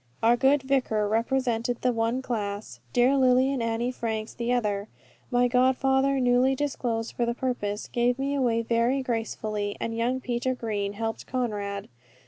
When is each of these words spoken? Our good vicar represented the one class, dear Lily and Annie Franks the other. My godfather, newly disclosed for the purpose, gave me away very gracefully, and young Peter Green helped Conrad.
Our 0.23 0.35
good 0.35 0.63
vicar 0.63 1.07
represented 1.07 1.83
the 1.83 1.91
one 1.91 2.23
class, 2.23 2.79
dear 2.91 3.15
Lily 3.17 3.53
and 3.53 3.61
Annie 3.61 3.91
Franks 3.91 4.33
the 4.33 4.51
other. 4.51 4.87
My 5.29 5.47
godfather, 5.47 6.19
newly 6.19 6.55
disclosed 6.55 7.13
for 7.13 7.23
the 7.23 7.35
purpose, 7.35 7.87
gave 7.87 8.17
me 8.17 8.33
away 8.33 8.63
very 8.63 9.03
gracefully, 9.03 9.77
and 9.79 9.95
young 9.95 10.19
Peter 10.19 10.55
Green 10.55 10.93
helped 10.93 11.27
Conrad. 11.27 11.87